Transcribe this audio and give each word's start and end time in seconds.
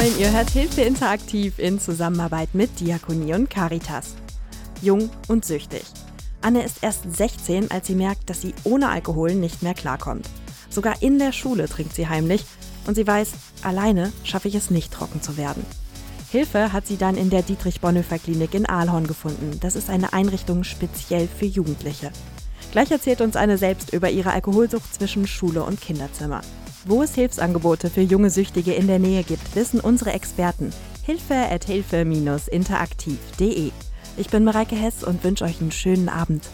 Moin, 0.00 0.18
ihr 0.18 0.32
hört 0.32 0.48
Hilfe 0.48 0.80
interaktiv 0.80 1.58
in 1.58 1.78
Zusammenarbeit 1.78 2.54
mit 2.54 2.80
Diakonie 2.80 3.34
und 3.34 3.50
Caritas. 3.50 4.14
Jung 4.80 5.10
und 5.28 5.44
süchtig. 5.44 5.82
Anne 6.40 6.62
ist 6.62 6.78
erst 6.80 7.14
16, 7.14 7.70
als 7.70 7.86
sie 7.86 7.94
merkt, 7.94 8.30
dass 8.30 8.40
sie 8.40 8.54
ohne 8.64 8.88
Alkohol 8.88 9.34
nicht 9.34 9.62
mehr 9.62 9.74
klarkommt. 9.74 10.26
Sogar 10.70 11.02
in 11.02 11.18
der 11.18 11.32
Schule 11.32 11.68
trinkt 11.68 11.94
sie 11.94 12.08
heimlich 12.08 12.46
und 12.86 12.94
sie 12.94 13.06
weiß, 13.06 13.32
alleine 13.62 14.10
schaffe 14.24 14.48
ich 14.48 14.54
es 14.54 14.70
nicht, 14.70 14.90
trocken 14.90 15.20
zu 15.20 15.36
werden. 15.36 15.66
Hilfe 16.30 16.72
hat 16.72 16.86
sie 16.86 16.96
dann 16.96 17.18
in 17.18 17.28
der 17.28 17.42
Dietrich-Bonhoeffer-Klinik 17.42 18.54
in 18.54 18.66
Aalhorn 18.66 19.06
gefunden. 19.06 19.60
Das 19.60 19.76
ist 19.76 19.90
eine 19.90 20.14
Einrichtung 20.14 20.64
speziell 20.64 21.28
für 21.28 21.44
Jugendliche. 21.44 22.10
Gleich 22.72 22.90
erzählt 22.90 23.20
uns 23.20 23.36
Anne 23.36 23.58
selbst 23.58 23.92
über 23.92 24.08
ihre 24.08 24.32
Alkoholsucht 24.32 24.94
zwischen 24.94 25.26
Schule 25.26 25.62
und 25.62 25.78
Kinderzimmer. 25.78 26.40
Wo 26.84 27.02
es 27.02 27.14
Hilfsangebote 27.14 27.90
für 27.90 28.00
junge 28.00 28.30
Süchtige 28.30 28.72
in 28.72 28.86
der 28.86 28.98
Nähe 28.98 29.22
gibt, 29.22 29.54
wissen 29.54 29.80
unsere 29.80 30.12
Experten. 30.12 30.72
Hilfe 31.04 31.34
at 31.34 31.64
hilfe-interaktiv.de. 31.64 33.72
Ich 34.16 34.30
bin 34.30 34.44
Mareike 34.44 34.76
Hess 34.76 35.04
und 35.04 35.22
wünsche 35.22 35.44
euch 35.44 35.60
einen 35.60 35.72
schönen 35.72 36.08
Abend. 36.08 36.44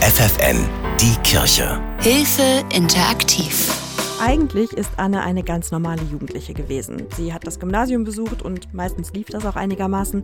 FFN, 0.00 0.68
die 1.00 1.14
Kirche. 1.22 1.80
Hilfe 2.00 2.62
interaktiv. 2.74 3.81
Eigentlich 4.24 4.72
ist 4.72 4.92
Anne 4.98 5.22
eine 5.22 5.42
ganz 5.42 5.72
normale 5.72 6.02
Jugendliche 6.02 6.54
gewesen. 6.54 7.08
Sie 7.16 7.34
hat 7.34 7.44
das 7.44 7.58
Gymnasium 7.58 8.04
besucht 8.04 8.42
und 8.42 8.72
meistens 8.72 9.12
lief 9.12 9.26
das 9.26 9.44
auch 9.44 9.56
einigermaßen. 9.56 10.22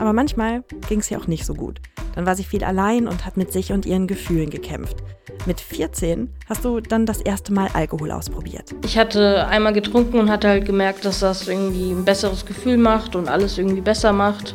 Aber 0.00 0.14
manchmal 0.14 0.64
ging 0.88 1.00
es 1.00 1.10
ihr 1.10 1.20
auch 1.20 1.26
nicht 1.26 1.44
so 1.44 1.52
gut. 1.52 1.82
Dann 2.14 2.24
war 2.24 2.34
sie 2.34 2.44
viel 2.44 2.64
allein 2.64 3.06
und 3.06 3.26
hat 3.26 3.36
mit 3.36 3.52
sich 3.52 3.72
und 3.72 3.84
ihren 3.84 4.06
Gefühlen 4.06 4.48
gekämpft. 4.48 4.96
Mit 5.44 5.60
14 5.60 6.32
hast 6.48 6.64
du 6.64 6.80
dann 6.80 7.04
das 7.04 7.20
erste 7.20 7.52
Mal 7.52 7.68
Alkohol 7.74 8.10
ausprobiert. 8.10 8.74
Ich 8.82 8.96
hatte 8.96 9.46
einmal 9.48 9.74
getrunken 9.74 10.18
und 10.18 10.30
hatte 10.30 10.48
halt 10.48 10.64
gemerkt, 10.64 11.04
dass 11.04 11.20
das 11.20 11.46
irgendwie 11.46 11.90
ein 11.90 12.06
besseres 12.06 12.46
Gefühl 12.46 12.78
macht 12.78 13.16
und 13.16 13.28
alles 13.28 13.58
irgendwie 13.58 13.82
besser 13.82 14.14
macht. 14.14 14.54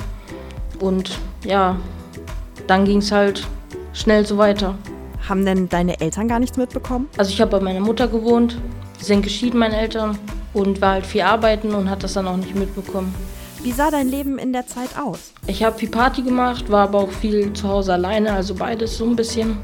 Und 0.79 1.19
ja, 1.45 1.77
dann 2.66 2.85
ging 2.85 2.97
es 2.97 3.11
halt 3.11 3.47
schnell 3.93 4.25
so 4.25 4.39
weiter. 4.39 4.75
Haben 5.31 5.45
denn 5.45 5.69
deine 5.69 6.01
Eltern 6.01 6.27
gar 6.27 6.39
nichts 6.39 6.57
mitbekommen? 6.57 7.07
Also 7.15 7.31
ich 7.31 7.39
habe 7.39 7.51
bei 7.51 7.61
meiner 7.61 7.79
Mutter 7.79 8.09
gewohnt, 8.09 8.57
die 8.99 9.05
sind 9.05 9.21
geschieden, 9.21 9.59
meine 9.59 9.77
Eltern, 9.77 10.19
und 10.51 10.81
war 10.81 10.91
halt 10.91 11.05
viel 11.05 11.21
arbeiten 11.21 11.73
und 11.73 11.89
hat 11.89 12.03
das 12.03 12.15
dann 12.15 12.27
auch 12.27 12.35
nicht 12.35 12.53
mitbekommen. 12.53 13.15
Wie 13.63 13.71
sah 13.71 13.89
dein 13.89 14.09
Leben 14.09 14.38
in 14.38 14.51
der 14.51 14.67
Zeit 14.67 14.89
aus? 15.01 15.31
Ich 15.47 15.63
habe 15.63 15.79
viel 15.79 15.88
Party 15.88 16.21
gemacht, 16.21 16.69
war 16.69 16.89
aber 16.89 16.99
auch 16.99 17.11
viel 17.11 17.53
zu 17.53 17.69
Hause 17.69 17.93
alleine, 17.93 18.33
also 18.33 18.53
beides 18.55 18.97
so 18.97 19.05
ein 19.05 19.15
bisschen. 19.15 19.55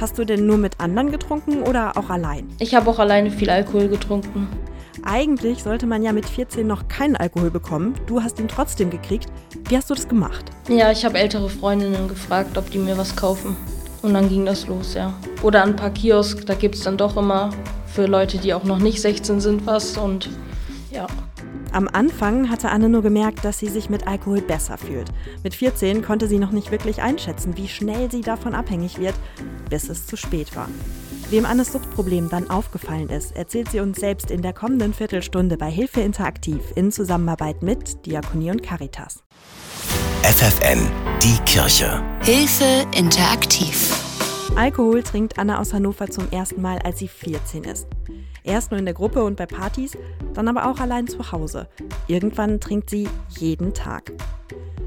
Hast 0.00 0.16
du 0.16 0.24
denn 0.24 0.46
nur 0.46 0.58
mit 0.58 0.78
anderen 0.78 1.10
getrunken 1.10 1.62
oder 1.62 1.96
auch 1.96 2.08
allein? 2.08 2.48
Ich 2.60 2.76
habe 2.76 2.88
auch 2.88 3.00
alleine 3.00 3.32
viel 3.32 3.50
Alkohol 3.50 3.88
getrunken. 3.88 4.46
Eigentlich 5.02 5.64
sollte 5.64 5.88
man 5.88 6.04
ja 6.04 6.12
mit 6.12 6.28
14 6.28 6.64
noch 6.64 6.86
keinen 6.86 7.16
Alkohol 7.16 7.50
bekommen. 7.50 7.94
Du 8.06 8.22
hast 8.22 8.38
ihn 8.38 8.46
trotzdem 8.46 8.90
gekriegt. 8.90 9.26
Wie 9.68 9.76
hast 9.76 9.90
du 9.90 9.94
das 9.94 10.06
gemacht? 10.06 10.44
Ja, 10.68 10.92
ich 10.92 11.04
habe 11.04 11.18
ältere 11.18 11.48
Freundinnen 11.48 12.06
gefragt, 12.06 12.56
ob 12.56 12.70
die 12.70 12.78
mir 12.78 12.96
was 12.96 13.16
kaufen. 13.16 13.56
Und 14.06 14.14
dann 14.14 14.28
ging 14.28 14.46
das 14.46 14.68
los, 14.68 14.94
ja. 14.94 15.12
Oder 15.42 15.64
ein 15.64 15.74
paar 15.74 15.90
Kiosk, 15.90 16.46
da 16.46 16.54
gibt 16.54 16.76
es 16.76 16.82
dann 16.82 16.96
doch 16.96 17.16
immer 17.16 17.50
für 17.88 18.06
Leute, 18.06 18.38
die 18.38 18.54
auch 18.54 18.62
noch 18.62 18.78
nicht 18.78 19.00
16 19.00 19.40
sind, 19.40 19.66
was. 19.66 19.98
Und 19.98 20.30
ja. 20.92 21.08
Am 21.72 21.88
Anfang 21.92 22.48
hatte 22.48 22.68
Anne 22.68 22.88
nur 22.88 23.02
gemerkt, 23.02 23.44
dass 23.44 23.58
sie 23.58 23.66
sich 23.66 23.90
mit 23.90 24.06
Alkohol 24.06 24.42
besser 24.42 24.78
fühlt. 24.78 25.08
Mit 25.42 25.56
14 25.56 26.02
konnte 26.02 26.28
sie 26.28 26.38
noch 26.38 26.52
nicht 26.52 26.70
wirklich 26.70 27.02
einschätzen, 27.02 27.56
wie 27.56 27.66
schnell 27.66 28.08
sie 28.08 28.20
davon 28.20 28.54
abhängig 28.54 29.00
wird, 29.00 29.16
bis 29.68 29.88
es 29.88 30.06
zu 30.06 30.16
spät 30.16 30.54
war. 30.54 30.68
Wem 31.30 31.44
Annes 31.44 31.72
Suchtproblem 31.72 32.28
dann 32.28 32.48
aufgefallen 32.48 33.08
ist, 33.08 33.34
erzählt 33.34 33.72
sie 33.72 33.80
uns 33.80 33.98
selbst 33.98 34.30
in 34.30 34.40
der 34.40 34.52
kommenden 34.52 34.94
Viertelstunde 34.94 35.56
bei 35.56 35.68
Hilfe 35.68 36.00
Interaktiv 36.00 36.60
in 36.76 36.92
Zusammenarbeit 36.92 37.60
mit 37.64 38.06
Diakonie 38.06 38.52
und 38.52 38.62
Caritas. 38.62 39.24
FFN, 40.26 40.90
die 41.22 41.38
Kirche. 41.44 42.02
Hilfe 42.24 42.84
interaktiv. 42.98 43.94
Alkohol 44.56 45.04
trinkt 45.04 45.38
Anna 45.38 45.60
aus 45.60 45.72
Hannover 45.72 46.08
zum 46.10 46.28
ersten 46.32 46.60
Mal, 46.60 46.80
als 46.80 46.98
sie 46.98 47.06
14 47.06 47.62
ist. 47.62 47.86
Erst 48.42 48.72
nur 48.72 48.80
in 48.80 48.86
der 48.86 48.94
Gruppe 48.94 49.22
und 49.22 49.36
bei 49.36 49.46
Partys, 49.46 49.96
dann 50.34 50.48
aber 50.48 50.68
auch 50.68 50.80
allein 50.80 51.06
zu 51.06 51.30
Hause. 51.30 51.68
Irgendwann 52.08 52.58
trinkt 52.58 52.90
sie 52.90 53.08
jeden 53.38 53.72
Tag. 53.72 54.10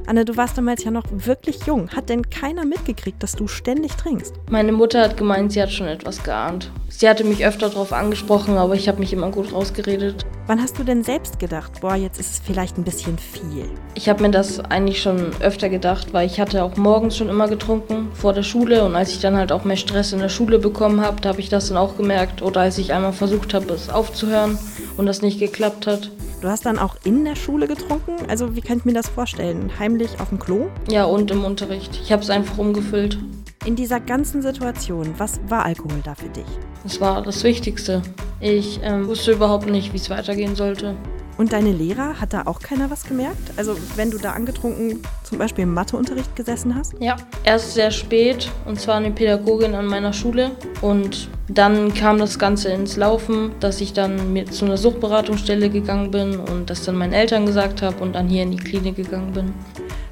Anne, 0.09 0.25
du 0.25 0.36
warst 0.38 0.58
damals 0.58 0.84
ja 0.84 0.90
noch 0.90 1.03
wirklich 1.12 1.68
jung. 1.68 1.92
Hat 1.92 2.09
denn 2.09 2.31
keiner 2.31 2.66
mitgekriegt, 2.66 3.22
dass 3.22 3.34
du 3.34 3.47
ständig 3.47 3.92
trinkst? 3.92 4.34
Meine 4.50 4.72
Mutter 4.72 5.03
hat 5.03 5.18
gemeint, 5.18 5.52
sie 5.52 5.62
hat 5.62 5.72
schon 5.72 5.86
etwas 5.86 6.24
geahnt. 6.24 6.72
Sie 6.90 7.08
hatte 7.08 7.24
mich 7.24 7.46
öfter 7.46 7.70
darauf 7.70 7.94
angesprochen, 7.94 8.58
aber 8.58 8.74
ich 8.74 8.88
habe 8.88 8.97
mich 8.97 9.14
immer 9.14 9.30
gut 9.30 9.53
rausgeredet. 9.53 10.25
Wann 10.47 10.59
hast 10.64 10.80
du 10.80 10.84
denn 10.84 11.03
selbst 11.03 11.38
gedacht, 11.38 11.81
boah, 11.81 11.94
jetzt 11.94 12.20
ist 12.20 12.31
es 12.31 12.42
vielleicht 12.44 12.80
ein 12.80 12.84
bisschen 12.84 13.20
viel? 13.20 13.70
Ich 13.94 14.09
habe 14.09 14.24
mir 14.24 14.31
das 14.31 14.59
eigentlich 14.59 15.00
schon 15.00 15.31
öfter 15.42 15.70
gedacht, 15.70 16.12
weil 16.12 16.26
ich 16.26 16.40
hatte 16.40 16.64
auch 16.64 16.76
morgens 16.76 17.16
schon 17.16 17.30
immer 17.30 17.47
getrunken 17.47 18.09
vor 18.16 18.34
der 18.34 18.41
Schule 18.41 18.84
und 18.86 18.96
als 18.96 19.12
ich 19.12 19.20
dann 19.20 19.38
halt 19.38 19.52
auch 19.52 19.64
mehr 19.64 19.78
Stress 19.78 20.12
in 20.12 20.22
der 20.22 20.30
Schule 20.30 20.58
bekommen 20.58 21.02
habe, 21.02 21.22
da 21.22 21.30
habe 21.30 21.40
ich 21.40 21.50
das 21.50 21.68
dann 21.68 21.78
auch 21.78 21.97
gemerkt 21.97 22.41
oder 22.41 22.62
als 22.62 22.80
ich 22.80 22.94
einmal 22.94 23.14
versucht 23.14 23.53
habe, 23.53 23.72
es 23.74 23.91
aufzuhören 23.91 24.58
und 24.97 25.06
das 25.06 25.22
nicht 25.22 25.38
geklappt 25.40 25.86
hat. 25.86 26.09
Du 26.42 26.48
hast 26.48 26.66
dann 26.66 26.80
auch 26.80 26.96
in 27.04 27.26
der 27.26 27.36
Schule 27.36 27.68
getrunken? 27.68 28.16
Also 28.30 28.56
wie 28.56 28.62
kann 28.62 28.78
ich 28.78 28.86
mir 28.86 28.94
das 28.94 29.10
vorstellen? 29.10 29.70
Heimlich 29.78 30.22
auf 30.22 30.30
dem 30.30 30.40
Klo? 30.40 30.68
Ja, 30.90 31.04
und 31.04 31.32
im 31.32 31.44
Unterricht. 31.44 32.00
Ich 32.02 32.14
habe 32.14 32.22
es 32.22 32.30
einfach 32.30 32.58
umgefüllt. 32.58 33.18
In 33.66 33.76
dieser 33.76 34.00
ganzen 34.00 34.42
Situation, 34.42 35.14
was 35.18 35.42
war 35.50 35.66
Alkohol 35.66 36.00
da 36.02 36.16
für 36.16 36.30
dich? 36.30 36.46
Das 36.84 37.02
war 37.02 37.22
das 37.22 37.44
Wichtigste. 37.44 38.02
Ich 38.40 38.80
ähm, 38.84 39.06
wusste 39.08 39.34
überhaupt 39.34 39.70
nicht, 39.70 39.92
wie 39.92 39.98
es 39.98 40.10
weitergehen 40.10 40.56
sollte. 40.56 40.96
Und 41.38 41.52
deine 41.52 41.74
Lehrer, 41.74 42.22
hat 42.22 42.32
da 42.32 42.44
auch 42.46 42.62
keiner 42.62 42.90
was 42.90 43.04
gemerkt? 43.04 43.52
Also 43.58 43.76
wenn 43.98 44.10
du 44.10 44.18
da 44.18 44.32
angetrunken 44.32 45.02
zum 45.26 45.40
Beispiel 45.40 45.64
im 45.64 45.74
Matheunterricht 45.74 46.38
gesessen 46.38 46.74
hast? 46.74 46.94
Ja, 47.02 47.18
erst 47.44 47.74
sehr 47.74 47.92
spät 47.92 48.50
und 48.66 48.80
zwar 48.80 48.96
eine 48.96 49.12
Pädagogin 49.12 49.76
an 49.76 49.88
meiner 49.88 50.14
Schule. 50.14 50.52
Und 50.82 51.30
dann 51.50 51.94
kam 51.94 52.20
das 52.20 52.38
Ganze 52.38 52.70
ins 52.70 52.96
Laufen, 52.96 53.52
dass 53.60 53.82
ich 53.82 53.94
dann 53.94 54.34
mit 54.34 54.54
zu 54.54 54.66
einer 54.66 54.78
Suchtberatungsstelle 54.78 55.70
gegangen 55.70 56.12
bin 56.12 56.40
und 56.40 56.70
das 56.70 56.86
dann 56.86 56.96
meinen 56.96 57.14
Eltern 57.14 57.46
gesagt 57.46 57.82
habe 57.82 58.02
und 58.04 58.14
dann 58.14 58.28
hier 58.28 58.44
in 58.44 58.52
die 58.52 58.58
Klinik 58.58 58.96
gegangen 58.96 59.34
bin. 59.34 59.54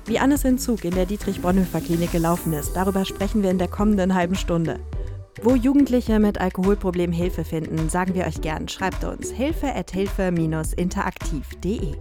Wie 0.06 0.20
Annes 0.20 0.46
Entzug 0.46 0.86
in 0.86 0.96
der 0.96 1.06
Dietrich-Bonhoeffer-Klinik 1.06 2.12
gelaufen 2.12 2.54
ist, 2.54 2.74
darüber 2.74 3.06
sprechen 3.06 3.44
wir 3.44 3.52
in 3.52 3.60
der 3.60 3.68
kommenden 3.68 4.16
halben 4.16 4.36
Stunde. 4.36 4.80
Wo 5.44 5.54
Jugendliche 5.54 6.20
mit 6.20 6.42
Alkoholproblemen 6.42 7.14
Hilfe 7.14 7.44
finden, 7.44 7.90
sagen 7.90 8.16
wir 8.16 8.26
euch 8.26 8.42
gern. 8.42 8.68
Schreibt 8.68 9.04
uns 9.04 9.30
hilfe 9.30 9.76
at 9.76 9.92
hilfe-interaktiv.de. 9.92 11.94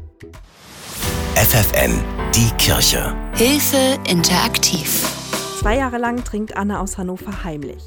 FFN, 1.35 2.03
die 2.35 2.49
Kirche. 2.57 3.15
Hilfe 3.35 3.99
interaktiv. 4.09 5.07
Zwei 5.61 5.77
Jahre 5.77 5.99
lang 5.99 6.25
trinkt 6.25 6.57
Anne 6.57 6.81
aus 6.81 6.97
Hannover 6.97 7.45
heimlich. 7.45 7.83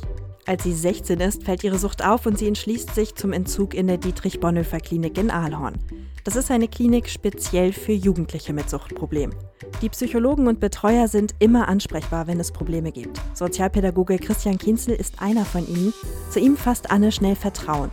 Als 0.49 0.63
sie 0.63 0.73
16 0.73 1.19
ist, 1.19 1.43
fällt 1.43 1.63
ihre 1.63 1.77
Sucht 1.77 2.03
auf 2.03 2.25
und 2.25 2.39
sie 2.39 2.47
entschließt 2.47 2.95
sich 2.95 3.13
zum 3.13 3.33
Entzug 3.33 3.75
in 3.75 3.85
der 3.85 3.97
Dietrich-Bonhoeffer-Klinik 3.97 5.15
in 5.19 5.29
Aalhorn. 5.29 5.77
Das 6.23 6.35
ist 6.35 6.49
eine 6.49 6.67
Klinik 6.67 7.07
speziell 7.07 7.71
für 7.71 7.91
Jugendliche 7.91 8.51
mit 8.51 8.67
Suchtproblemen. 8.67 9.35
Die 9.83 9.89
Psychologen 9.89 10.47
und 10.47 10.59
Betreuer 10.59 11.07
sind 11.07 11.35
immer 11.37 11.67
ansprechbar, 11.67 12.25
wenn 12.25 12.39
es 12.39 12.51
Probleme 12.51 12.91
gibt. 12.91 13.21
Sozialpädagoge 13.35 14.17
Christian 14.17 14.57
Kinzel 14.57 14.95
ist 14.95 15.21
einer 15.21 15.45
von 15.45 15.67
ihnen. 15.67 15.93
Zu 16.31 16.39
ihm 16.39 16.57
fasst 16.57 16.89
Anne 16.89 17.11
schnell 17.11 17.35
Vertrauen. 17.35 17.91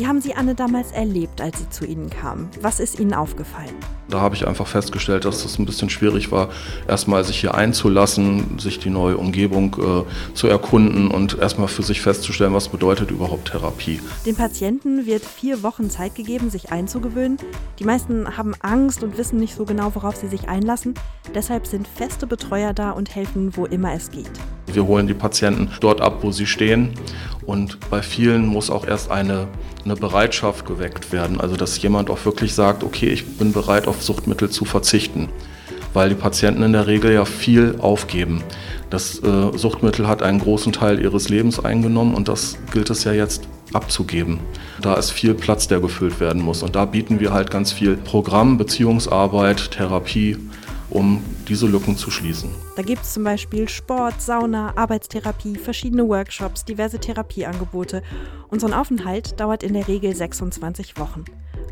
Wie 0.00 0.06
haben 0.06 0.22
Sie 0.22 0.34
Anne 0.34 0.54
damals 0.54 0.92
erlebt, 0.92 1.42
als 1.42 1.58
sie 1.58 1.68
zu 1.68 1.84
Ihnen 1.84 2.08
kam? 2.08 2.48
Was 2.62 2.80
ist 2.80 2.98
Ihnen 2.98 3.12
aufgefallen? 3.12 3.74
Da 4.08 4.22
habe 4.22 4.34
ich 4.34 4.46
einfach 4.46 4.66
festgestellt, 4.66 5.26
dass 5.26 5.44
es 5.44 5.58
ein 5.58 5.66
bisschen 5.66 5.90
schwierig 5.90 6.32
war, 6.32 6.48
erstmal 6.88 7.22
sich 7.22 7.38
hier 7.38 7.54
einzulassen, 7.54 8.58
sich 8.58 8.78
die 8.78 8.88
neue 8.88 9.18
Umgebung 9.18 9.76
äh, 9.78 10.34
zu 10.34 10.46
erkunden 10.46 11.10
und 11.10 11.38
erstmal 11.38 11.68
für 11.68 11.82
sich 11.82 12.00
festzustellen, 12.00 12.54
was 12.54 12.70
bedeutet 12.70 13.10
überhaupt 13.10 13.50
Therapie. 13.50 14.00
Den 14.24 14.36
Patienten 14.36 15.04
wird 15.04 15.22
vier 15.22 15.62
Wochen 15.62 15.90
Zeit 15.90 16.14
gegeben, 16.14 16.48
sich 16.48 16.72
einzugewöhnen. 16.72 17.36
Die 17.78 17.84
meisten 17.84 18.38
haben 18.38 18.54
Angst 18.60 19.02
und 19.02 19.18
wissen 19.18 19.38
nicht 19.38 19.54
so 19.54 19.66
genau, 19.66 19.94
worauf 19.94 20.16
sie 20.16 20.28
sich 20.28 20.48
einlassen. 20.48 20.94
Deshalb 21.34 21.66
sind 21.66 21.86
feste 21.86 22.26
Betreuer 22.26 22.72
da 22.72 22.92
und 22.92 23.14
helfen, 23.14 23.54
wo 23.54 23.66
immer 23.66 23.92
es 23.92 24.10
geht. 24.10 24.30
Wir 24.74 24.86
holen 24.86 25.06
die 25.06 25.14
Patienten 25.14 25.70
dort 25.80 26.00
ab, 26.00 26.18
wo 26.22 26.32
sie 26.32 26.46
stehen. 26.46 26.90
Und 27.46 27.78
bei 27.90 28.02
vielen 28.02 28.46
muss 28.46 28.70
auch 28.70 28.86
erst 28.86 29.10
eine, 29.10 29.48
eine 29.84 29.96
Bereitschaft 29.96 30.66
geweckt 30.66 31.12
werden. 31.12 31.40
Also 31.40 31.56
dass 31.56 31.80
jemand 31.82 32.10
auch 32.10 32.24
wirklich 32.24 32.54
sagt, 32.54 32.84
okay, 32.84 33.08
ich 33.08 33.38
bin 33.38 33.52
bereit, 33.52 33.88
auf 33.88 34.02
Suchtmittel 34.02 34.50
zu 34.50 34.64
verzichten. 34.64 35.28
Weil 35.92 36.10
die 36.10 36.14
Patienten 36.14 36.62
in 36.62 36.72
der 36.72 36.86
Regel 36.86 37.12
ja 37.12 37.24
viel 37.24 37.76
aufgeben. 37.80 38.44
Das 38.90 39.20
äh, 39.22 39.56
Suchtmittel 39.56 40.06
hat 40.06 40.22
einen 40.22 40.38
großen 40.38 40.72
Teil 40.72 41.00
ihres 41.00 41.28
Lebens 41.28 41.64
eingenommen 41.64 42.14
und 42.14 42.28
das 42.28 42.56
gilt 42.72 42.90
es 42.90 43.04
ja 43.04 43.12
jetzt 43.12 43.42
abzugeben. 43.72 44.40
Da 44.80 44.94
ist 44.94 45.10
viel 45.10 45.34
Platz, 45.34 45.68
der 45.68 45.80
gefüllt 45.80 46.20
werden 46.20 46.42
muss. 46.42 46.62
Und 46.62 46.76
da 46.76 46.84
bieten 46.84 47.20
wir 47.20 47.32
halt 47.32 47.50
ganz 47.50 47.72
viel 47.72 47.96
Programm, 47.96 48.58
Beziehungsarbeit, 48.58 49.70
Therapie, 49.70 50.36
um 50.90 51.22
diese 51.50 51.66
Lücken 51.66 51.96
zu 51.96 52.10
schließen. 52.10 52.50
Da 52.76 52.82
gibt 52.82 53.02
es 53.02 53.12
zum 53.12 53.24
Beispiel 53.24 53.68
Sport, 53.68 54.22
Sauna, 54.22 54.72
Arbeitstherapie, 54.76 55.56
verschiedene 55.56 56.08
Workshops, 56.08 56.64
diverse 56.64 56.98
Therapieangebote. 56.98 58.02
Unseren 58.48 58.72
Aufenthalt 58.72 59.38
dauert 59.38 59.64
in 59.64 59.74
der 59.74 59.88
Regel 59.88 60.14
26 60.14 60.96
Wochen. 60.98 61.24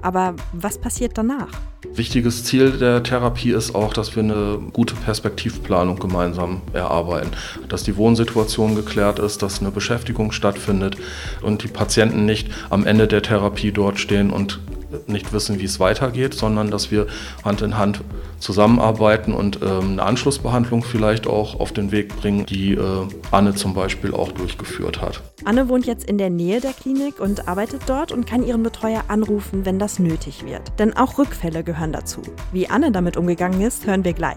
Aber 0.02 0.34
was 0.52 0.78
passiert 0.78 1.16
danach? 1.16 1.48
Wichtiges 1.94 2.44
Ziel 2.44 2.72
der 2.72 3.02
Therapie 3.02 3.52
ist 3.52 3.74
auch, 3.74 3.92
dass 3.92 4.14
wir 4.16 4.22
eine 4.22 4.58
gute 4.72 4.94
Perspektivplanung 4.94 5.98
gemeinsam 5.98 6.60
erarbeiten, 6.72 7.30
dass 7.68 7.84
die 7.84 7.96
Wohnsituation 7.96 8.74
geklärt 8.74 9.18
ist, 9.18 9.42
dass 9.42 9.60
eine 9.60 9.70
Beschäftigung 9.70 10.32
stattfindet 10.32 10.96
und 11.42 11.62
die 11.62 11.68
Patienten 11.68 12.26
nicht 12.26 12.48
am 12.70 12.84
Ende 12.84 13.06
der 13.06 13.22
Therapie 13.22 13.72
dort 13.72 13.98
stehen 13.98 14.30
und 14.30 14.60
nicht 15.06 15.32
wissen, 15.32 15.58
wie 15.58 15.64
es 15.64 15.80
weitergeht, 15.80 16.34
sondern 16.34 16.70
dass 16.70 16.90
wir 16.90 17.06
Hand 17.44 17.62
in 17.62 17.78
Hand 17.78 18.02
zusammenarbeiten 18.38 19.32
und 19.32 19.60
ähm, 19.62 19.92
eine 19.92 20.02
Anschlussbehandlung 20.02 20.82
vielleicht 20.82 21.26
auch 21.26 21.58
auf 21.58 21.72
den 21.72 21.92
Weg 21.92 22.14
bringen, 22.16 22.44
die 22.46 22.74
äh, 22.74 23.06
Anne 23.30 23.54
zum 23.54 23.74
Beispiel 23.74 24.14
auch 24.14 24.32
durchgeführt 24.32 25.00
hat. 25.00 25.22
Anne 25.44 25.68
wohnt 25.68 25.86
jetzt 25.86 26.08
in 26.08 26.18
der 26.18 26.30
Nähe 26.30 26.60
der 26.60 26.72
Klinik 26.72 27.20
und 27.20 27.48
arbeitet 27.48 27.82
dort 27.86 28.12
und 28.12 28.26
kann 28.26 28.46
ihren 28.46 28.62
Betreuer 28.62 29.04
anrufen, 29.08 29.64
wenn 29.64 29.78
das 29.78 29.98
nötig 29.98 30.44
wird. 30.44 30.62
Denn 30.78 30.96
auch 30.96 31.18
Rückfälle 31.18 31.64
gehören 31.64 31.92
dazu. 31.92 32.22
Wie 32.52 32.68
Anne 32.68 32.92
damit 32.92 33.16
umgegangen 33.16 33.60
ist, 33.60 33.86
hören 33.86 34.04
wir 34.04 34.12
gleich. 34.12 34.36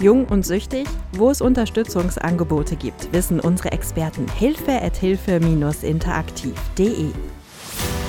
Jung 0.00 0.24
und 0.26 0.44
süchtig, 0.44 0.86
wo 1.12 1.30
es 1.30 1.40
Unterstützungsangebote 1.40 2.76
gibt, 2.76 3.12
wissen 3.12 3.40
unsere 3.40 3.72
Experten 3.72 4.26
hilfe 4.28 4.82
at 4.82 4.96
hilfe-interaktiv.de. 4.96 7.10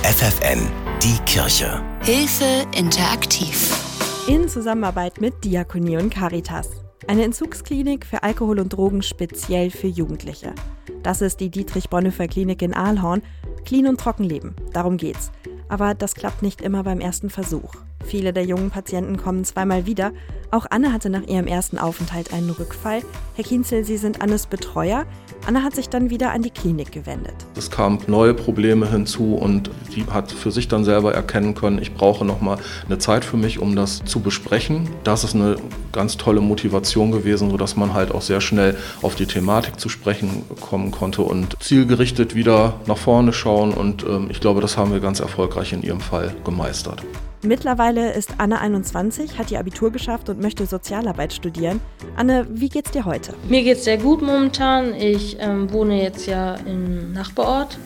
FFN, 0.03 0.69
die 1.01 1.17
Kirche. 1.23 1.81
Hilfe 2.01 2.67
interaktiv. 2.77 3.73
In 4.27 4.50
Zusammenarbeit 4.50 5.21
mit 5.21 5.45
Diakonie 5.45 5.95
und 5.95 6.13
Caritas. 6.13 6.69
Eine 7.07 7.23
Entzugsklinik 7.23 8.05
für 8.05 8.21
Alkohol 8.21 8.59
und 8.59 8.73
Drogen 8.73 9.01
speziell 9.01 9.71
für 9.71 9.88
Jugendliche. 9.88 10.53
Das 11.03 11.21
ist 11.21 11.39
die 11.39 11.50
Dietrich 11.50 11.89
Bonhoeffer 11.89 12.27
Klinik 12.27 12.61
in 12.61 12.73
Aalhorn. 12.73 13.21
Clean 13.63 13.88
und 13.88 13.97
trocken 13.97 14.25
leben, 14.25 14.57
darum 14.73 14.97
geht's. 14.97 15.31
Aber 15.69 15.94
das 15.94 16.15
klappt 16.15 16.44
nicht 16.44 16.59
immer 16.59 16.83
beim 16.83 16.99
ersten 16.99 17.29
Versuch. 17.29 17.73
Viele 18.13 18.31
der 18.31 18.45
jungen 18.45 18.69
Patienten 18.69 19.18
kommen 19.18 19.44
zweimal 19.44 19.88
wieder. 19.88 20.12
Auch 20.51 20.68
Anne 20.69 20.94
hatte 20.94 21.10
nach 21.10 21.24
ihrem 21.24 21.48
ersten 21.48 21.80
Aufenthalt 21.80 22.31
einen 22.31 22.51
Rückfall. 22.51 23.01
Herr 23.33 23.44
Kienzel, 23.44 23.83
Sie 23.86 23.98
sind 23.98 24.21
Annes 24.21 24.45
Betreuer. 24.45 25.07
Anne 25.48 25.63
hat 25.63 25.74
sich 25.74 25.89
dann 25.89 26.12
wieder 26.12 26.31
an 26.31 26.44
die 26.44 26.51
Klinik 26.51 26.92
gewendet. 26.92 27.33
Es 27.57 27.71
kamen 27.71 27.98
neue 28.06 28.36
Probleme 28.36 28.88
hinzu 28.88 29.33
und 29.33 29.71
die 29.95 30.06
hat 30.06 30.31
für 30.31 30.51
sich 30.51 30.68
dann 30.68 30.83
selber 30.83 31.15
erkennen 31.15 31.56
können, 31.56 31.81
ich 31.81 31.95
brauche 31.95 32.24
noch 32.24 32.39
mal 32.39 32.60
eine 32.86 33.00
Zeit 33.00 33.25
für 33.25 33.36
mich, 33.36 33.57
um 33.57 33.75
das 33.75 34.06
zu 34.06 34.19
besprechen. 34.19 34.88
Das 35.04 35.24
ist 35.24 35.33
eine 35.33 35.56
ganz 35.92 36.16
tolle 36.16 36.42
Motivation 36.42 37.12
gewesen, 37.12 37.50
sodass 37.50 37.75
man 37.75 37.95
halt 37.95 38.12
auch 38.12 38.21
sehr 38.21 38.42
schnell 38.42 38.77
auf 39.01 39.16
die 39.16 39.25
Thematik 39.25 39.80
zu 39.80 39.89
sprechen 39.89 40.44
kommen 40.62 40.92
konnte 40.92 41.24
und 41.24 41.57
zielgerichtet 41.63 42.36
wieder 42.36 42.75
nach 42.86 42.98
vorne 42.98 43.33
schauen. 43.33 43.74
Und 43.74 44.04
ähm, 44.04 44.27
ich 44.30 44.39
glaube, 44.39 44.62
das 44.62 44.77
haben 44.77 44.92
wir 44.92 45.00
ganz 45.00 45.19
erfolgreich 45.19 45.74
in 45.74 45.81
ihrem 45.81 46.00
Fall 46.00 46.36
gemeistert. 46.45 47.01
Mittlerweile 47.45 48.13
ist 48.13 48.36
Anne 48.38 48.62
21, 48.62 49.38
hat 49.38 49.51
ihr 49.51 49.60
Abitur 49.60 49.92
geschafft 49.92 50.30
und 50.30 50.40
möchte 50.40 50.66
Sozialarbeit 50.66 51.34
studieren. 51.34 51.81
Anne, 52.16 52.48
wie 52.50 52.69
geht's 52.69 52.92
dir 52.92 53.04
heute? 53.04 53.34
Mir 53.50 53.63
geht's 53.63 53.84
sehr 53.84 53.98
gut 53.98 54.22
momentan. 54.22 54.94
Ich 54.94 55.36
ähm, 55.42 55.69
wohne 55.74 56.01
jetzt 56.01 56.25
ja 56.25 56.56
im 56.66 57.12
Nachbarort 57.12 57.78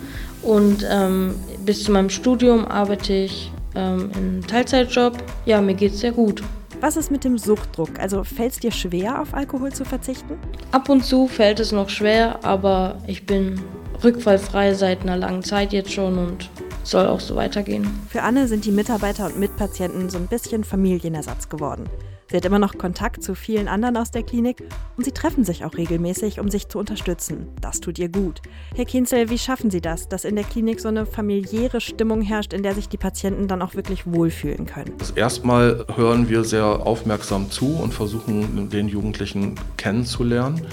und 0.44 0.86
ähm, 0.88 1.34
bis 1.66 1.84
zu 1.84 1.92
meinem 1.92 2.12
Studium 2.12 2.66
arbeite 2.66 3.14
ich 3.14 3.52
ähm, 3.74 4.12
im 4.16 4.46
Teilzeitjob. 4.46 5.18
Ja, 5.46 5.60
mir 5.60 5.74
geht's 5.74 6.02
sehr 6.02 6.12
gut. 6.12 6.44
Was 6.80 6.96
ist 6.96 7.10
mit 7.10 7.24
dem 7.24 7.40
Suchtdruck? 7.40 8.00
Also 8.00 8.24
fällt 8.24 8.52
es 8.52 8.60
dir 8.60 8.72
schwer, 8.72 9.20
auf 9.20 9.34
Alkohol 9.34 9.74
zu 9.74 9.86
verzichten? 9.86 10.36
Ab 10.72 10.88
und 10.88 11.04
zu 11.04 11.28
fällt 11.28 11.60
es 11.60 11.72
noch 11.72 11.90
schwer, 11.90 12.38
aber 12.44 13.00
ich 13.08 13.26
bin 13.26 13.60
rückfallfrei 14.04 14.76
seit 14.76 15.02
einer 15.02 15.18
langen 15.18 15.42
Zeit 15.42 15.74
jetzt 15.74 15.92
schon 15.92 16.20
und 16.20 16.48
soll 16.90 17.08
auch 17.08 17.20
so 17.20 17.36
weitergehen. 17.36 17.88
Für 18.10 18.24
Anne 18.24 18.48
sind 18.48 18.66
die 18.66 18.72
Mitarbeiter 18.72 19.26
und 19.26 19.40
Mitpatienten 19.40 20.10
so 20.10 20.18
ein 20.18 20.28
bisschen 20.28 20.64
Familienersatz 20.64 21.50
geworden. 21.50 21.90
Sie 22.30 22.36
hat 22.36 22.44
immer 22.44 22.60
noch 22.60 22.78
Kontakt 22.78 23.24
zu 23.24 23.36
vielen 23.36 23.70
anderen 23.70 23.96
aus 23.96 24.12
der 24.12 24.22
Klinik 24.22 24.62
und 24.98 25.06
sie 25.06 25.14
treffen 25.14 25.46
sich 25.46 25.64
auch 25.64 25.78
regelmäßig, 25.78 26.42
um 26.42 26.50
sich 26.50 26.68
zu 26.68 26.78
unterstützen. 26.78 27.48
Das 27.62 27.80
tut 27.80 27.98
ihr 28.00 28.10
gut. 28.10 28.42
Herr 28.76 28.84
Kienzel, 28.84 29.30
wie 29.30 29.38
schaffen 29.38 29.72
Sie 29.72 29.80
das, 29.80 30.10
dass 30.10 30.26
in 30.26 30.36
der 30.36 30.44
Klinik 30.44 30.82
so 30.82 30.90
eine 30.90 31.06
familiäre 31.06 31.80
Stimmung 31.80 32.22
herrscht, 32.22 32.52
in 32.52 32.64
der 32.64 32.76
sich 32.76 32.90
die 32.90 32.98
Patienten 32.98 33.48
dann 33.48 33.62
auch 33.62 33.76
wirklich 33.76 34.06
wohlfühlen 34.06 34.66
können? 34.66 34.92
Das 34.98 35.12
erstmal 35.12 35.86
hören 35.96 36.28
wir 36.28 36.44
sehr 36.44 36.66
aufmerksam 36.66 37.50
zu 37.50 37.78
und 37.78 37.94
versuchen, 37.94 38.70
den 38.70 38.90
Jugendlichen 38.90 39.56
kennenzulernen 39.78 40.68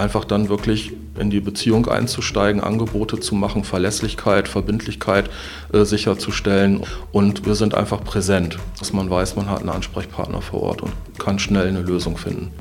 einfach 0.00 0.24
dann 0.24 0.48
wirklich 0.48 0.92
in 1.18 1.30
die 1.30 1.40
Beziehung 1.40 1.86
einzusteigen, 1.86 2.60
Angebote 2.60 3.20
zu 3.20 3.34
machen, 3.34 3.64
Verlässlichkeit, 3.64 4.48
Verbindlichkeit 4.48 5.30
äh, 5.72 5.84
sicherzustellen. 5.84 6.82
Und 7.12 7.46
wir 7.46 7.54
sind 7.54 7.74
einfach 7.74 8.02
präsent, 8.04 8.58
dass 8.78 8.92
man 8.92 9.10
weiß, 9.10 9.36
man 9.36 9.48
hat 9.48 9.60
einen 9.60 9.70
Ansprechpartner 9.70 10.42
vor 10.42 10.62
Ort 10.62 10.82
und 10.82 10.92
kann 11.18 11.38
schnell 11.38 11.68
eine 11.68 11.82
Lösung 11.82 12.16
finden. 12.16 12.52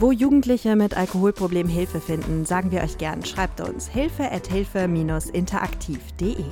Wo 0.00 0.12
Jugendliche 0.12 0.76
mit 0.76 0.96
Alkoholproblemen 0.96 1.72
Hilfe 1.72 2.00
finden, 2.00 2.44
sagen 2.44 2.70
wir 2.70 2.82
euch 2.82 2.98
gern. 2.98 3.24
Schreibt 3.24 3.60
uns 3.60 3.88
hilfe 3.88 4.30
at 4.30 4.46
hilfe-interaktiv.de. 4.46 6.44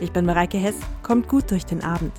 Ich 0.00 0.12
bin 0.12 0.24
Mareike 0.24 0.58
Hess, 0.58 0.76
kommt 1.02 1.26
gut 1.26 1.50
durch 1.50 1.64
den 1.64 1.82
Abend. 1.82 2.12